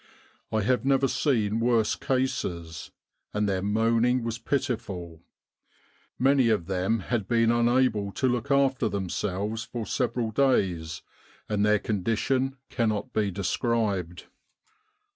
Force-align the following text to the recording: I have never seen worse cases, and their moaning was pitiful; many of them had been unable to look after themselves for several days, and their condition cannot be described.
I 0.51 0.61
have 0.63 0.83
never 0.83 1.07
seen 1.07 1.59
worse 1.59 1.95
cases, 1.95 2.89
and 3.35 3.47
their 3.47 3.61
moaning 3.61 4.23
was 4.23 4.39
pitiful; 4.39 5.21
many 6.17 6.49
of 6.49 6.65
them 6.65 7.01
had 7.01 7.27
been 7.27 7.51
unable 7.51 8.11
to 8.13 8.27
look 8.27 8.49
after 8.49 8.89
themselves 8.89 9.63
for 9.63 9.85
several 9.85 10.31
days, 10.31 11.03
and 11.47 11.63
their 11.63 11.77
condition 11.77 12.57
cannot 12.67 13.13
be 13.13 13.29
described. 13.29 14.25